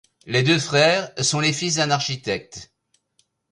[0.25, 2.71] Les deux frères sont les fils d'un architecte.